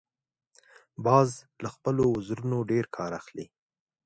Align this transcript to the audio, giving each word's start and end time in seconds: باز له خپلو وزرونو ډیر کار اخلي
باز 1.05 1.29
له 1.63 1.69
خپلو 1.75 2.03
وزرونو 2.17 2.57
ډیر 2.71 2.85
کار 2.97 3.11
اخلي 3.19 3.45